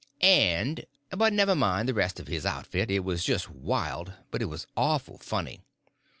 And—but 0.21 1.31
never 1.31 1.53
mind 1.53 1.87
the 1.87 1.93
rest 1.93 2.19
of 2.19 2.25
his 2.25 2.43
outfit; 2.43 2.89
it 2.89 3.01
was 3.03 3.23
just 3.23 3.51
wild, 3.51 4.13
but 4.31 4.41
it 4.41 4.45
was 4.45 4.65
awful 4.75 5.19
funny. 5.19 5.61